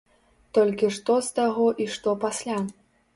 Толькі 0.57 0.87
што 0.95 1.17
з 1.27 1.35
таго 1.39 1.65
і 1.85 1.87
што 1.97 2.15
пасля? 2.25 2.57